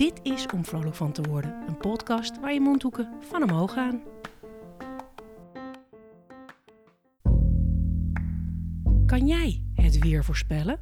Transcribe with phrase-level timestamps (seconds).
[0.00, 4.02] Dit is Om Vrolijk van te worden, een podcast waar je mondhoeken van omhoog gaan.
[9.06, 10.78] Kan jij het weer voorspellen?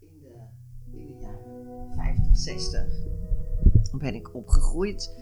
[0.00, 2.82] in de, in de jaren 50, 60
[3.98, 5.16] ben ik opgegroeid.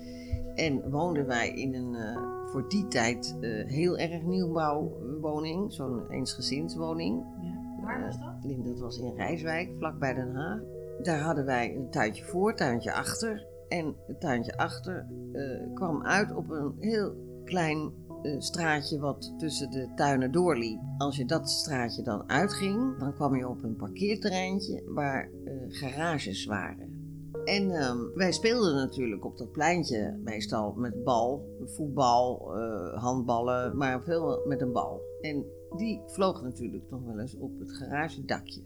[0.54, 5.72] En woonden wij in een eh, voor die tijd eh, heel erg nieuwbouwwoning.
[5.72, 7.24] Zo'n eensgezinswoning.
[7.82, 8.50] Waar was dat?
[8.50, 10.79] Eh, dat was in Rijswijk, vlakbij Den Haag.
[11.02, 13.46] Daar hadden wij een tuintje voor, tuintje achter.
[13.68, 19.70] En het tuintje achter eh, kwam uit op een heel klein eh, straatje wat tussen
[19.70, 20.80] de tuinen doorliep.
[20.98, 26.44] Als je dat straatje dan uitging, dan kwam je op een parkeerterreintje waar eh, garages
[26.44, 26.98] waren.
[27.44, 32.52] En ehm, wij speelden natuurlijk op dat pleintje meestal met bal, voetbal,
[32.94, 35.00] handballen, maar veel met een bal.
[35.20, 35.44] En
[35.76, 38.62] die vloog natuurlijk nog wel eens op het garagedakje.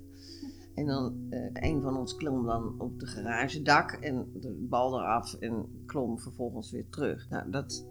[0.75, 5.35] En dan, eh, een van ons klom dan op de garagedak en de bal eraf
[5.35, 7.29] en klom vervolgens weer terug.
[7.29, 7.87] Nou, dat,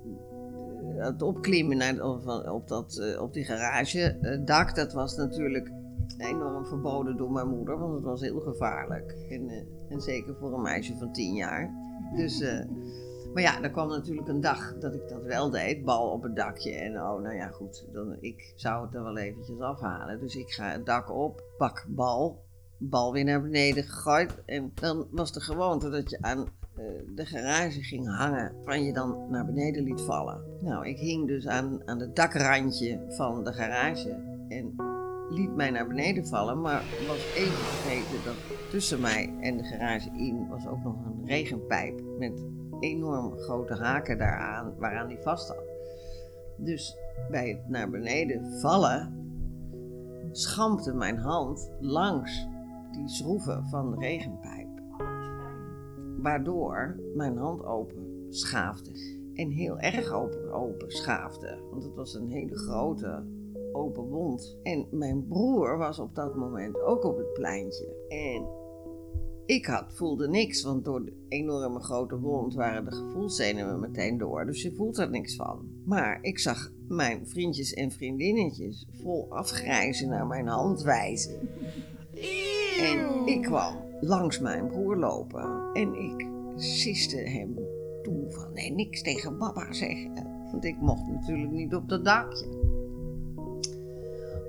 [0.96, 2.02] eh, het opklimmen naar,
[2.52, 5.72] op, dat, eh, op die garagedak, dat was natuurlijk
[6.18, 9.12] enorm verboden door mijn moeder, want het was heel gevaarlijk.
[9.30, 9.50] En,
[9.90, 11.72] en zeker voor een meisje van tien jaar.
[12.16, 12.44] Dus,
[13.34, 16.36] maar ja, er kwam natuurlijk een dag dat ik dat wel deed, bal op het
[16.36, 16.72] dakje.
[16.72, 20.20] En oh, nou ja, goed, dan, ik zou het er wel eventjes afhalen.
[20.20, 22.44] Dus ik ga het dak op, pak bal,
[22.90, 24.44] bal weer naar beneden gegooid.
[24.46, 26.84] En dan was de gewoonte dat je aan eh,
[27.16, 30.42] de garage ging hangen, van je dan naar beneden liet vallen.
[30.62, 34.10] Nou, ik hing dus aan, aan het dakrandje van de garage
[34.48, 34.76] en
[35.30, 38.36] liet mij naar beneden vallen, maar was even vergeten dat
[38.70, 42.46] tussen mij en de garage in was ook nog een regenpijp met
[42.80, 45.64] enorm grote haken daaraan, waaraan die vast had.
[46.58, 46.98] Dus
[47.32, 49.22] bij het naar beneden vallen
[50.32, 52.48] schampte mijn hand langs
[52.94, 54.68] die schroeven van de regenpijp.
[56.18, 58.92] Waardoor mijn hand open schaafde.
[59.34, 61.60] En heel erg open, open schaafde.
[61.72, 63.24] Want het was een hele grote
[63.72, 64.58] open wond.
[64.64, 68.06] En mijn broer was op dat moment ook op het pleintje.
[68.08, 68.48] En
[69.46, 74.46] ik had, voelde niks, want door de enorme grote wond waren de gevoelszenuwen meteen door.
[74.46, 75.70] Dus je voelt er niks van.
[75.86, 81.50] Maar ik zag mijn vriendjes en vriendinnetjes vol afgrijzen naar mijn hand wijzen.
[82.84, 87.56] En ik kwam langs mijn broer lopen en ik siste hem
[88.02, 90.14] toe van nee, niks tegen papa zeggen.
[90.52, 92.72] Want ik mocht natuurlijk niet op dat dakje.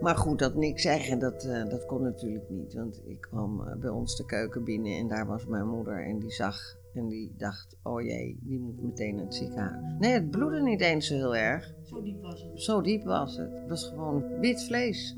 [0.00, 2.74] Maar goed, dat niks zeggen, dat, eh, dat kon natuurlijk niet.
[2.74, 6.18] Want ik kwam eh, bij ons de keuken binnen en daar was mijn moeder en
[6.18, 9.94] die zag en die dacht, oh jee, die moet meteen naar het ziekenhuis.
[9.98, 11.74] Nee, het bloedde niet eens zo heel erg.
[11.82, 12.62] Zo diep was het.
[12.62, 13.52] Zo diep was het.
[13.52, 15.16] Het was gewoon wit vlees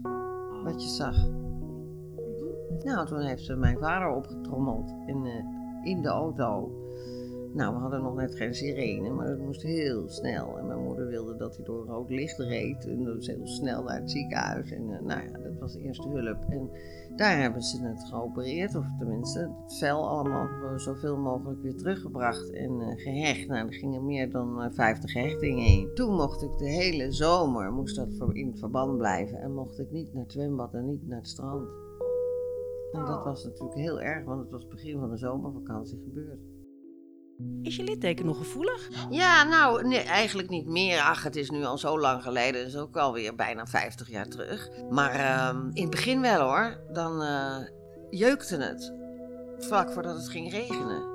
[0.65, 1.29] wat je zag.
[2.85, 6.71] Nou, toen heeft ze mijn vader opgetrommeld in, eh, in de auto.
[7.57, 10.59] Nou, we hadden nog net geen sirene, maar het moest heel snel.
[10.59, 12.87] En mijn moeder wilde dat hij door rood licht reed.
[12.87, 14.71] En dus heel snel naar het ziekenhuis.
[14.71, 16.45] En eh, nou ja, dat was de eerste hulp.
[16.49, 16.71] En
[17.17, 20.49] daar hebben ze het geopereerd, of tenminste het vel allemaal
[20.79, 23.49] zoveel mogelijk weer teruggebracht en eh, gehecht.
[23.49, 25.91] Nou, er gingen meer dan eh, 50 hechtingen in.
[25.95, 29.39] Toen mocht ik de hele zomer, moest dat in het verband blijven.
[29.39, 31.69] En mocht ik niet naar het zwembad en niet naar het strand.
[32.97, 36.41] En dat was natuurlijk heel erg, want het was het begin van de zomervakantie gebeurd.
[37.63, 38.91] Is je litteken nog gevoelig?
[39.11, 41.01] Ja, nou, nee, eigenlijk niet meer.
[41.01, 42.61] Ach, het is nu al zo lang geleden.
[42.61, 44.71] Het is ook alweer bijna 50 jaar terug.
[44.91, 46.81] Maar ehm, in het begin wel hoor.
[46.93, 47.57] Dan eh,
[48.11, 48.95] jeukte het.
[49.59, 51.15] Vlak voordat het ging regenen.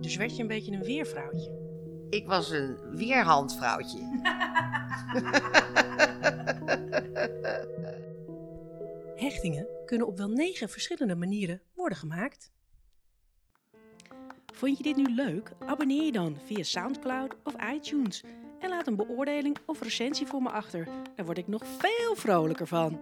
[0.00, 1.62] Dus werd je een beetje een weervrouwtje.
[2.10, 3.98] Ik was een weerhandvrouwtje.
[9.24, 12.52] Hechtingen kunnen op wel negen verschillende manieren worden gemaakt.
[14.54, 15.52] Vond je dit nu leuk?
[15.66, 18.22] Abonneer je dan via Soundcloud of iTunes
[18.60, 20.88] en laat een beoordeling of recensie voor me achter.
[21.16, 23.00] Daar word ik nog veel vrolijker van.